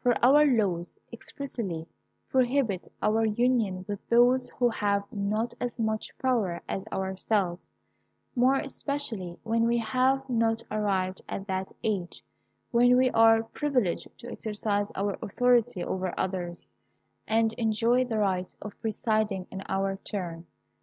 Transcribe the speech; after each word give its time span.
For 0.00 0.16
our 0.24 0.46
laws 0.46 0.98
expressly 1.12 1.86
forbid 2.28 2.88
our 3.02 3.26
union 3.26 3.84
with 3.86 3.98
those 4.08 4.48
who 4.56 4.70
have 4.70 5.02
not 5.12 5.52
as 5.60 5.78
much 5.78 6.16
power 6.16 6.62
as 6.66 6.86
ourselves, 6.90 7.70
more 8.34 8.54
especially 8.54 9.36
when 9.42 9.66
we 9.66 9.76
have 9.76 10.26
not 10.30 10.62
arrived 10.70 11.20
at 11.28 11.46
that 11.48 11.72
age 11.84 12.24
when 12.70 12.96
we 12.96 13.10
are 13.10 13.42
privileged 13.42 14.08
to 14.20 14.32
exercise 14.32 14.90
our 14.94 15.18
authority 15.20 15.84
over 15.84 16.14
others, 16.18 16.66
and 17.28 17.52
enjoy 17.58 18.02
the 18.06 18.18
right 18.18 18.54
of 18.62 18.80
presiding 18.80 19.46
in 19.50 19.62
our 19.68 19.96
turn. 19.96 20.46